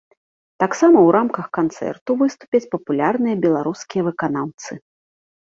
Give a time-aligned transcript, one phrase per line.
[0.61, 4.71] Таксама ў рамках канцэрту выступяць папулярныя беларускія выканаўцы.